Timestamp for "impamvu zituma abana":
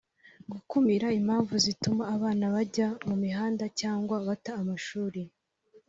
1.19-2.45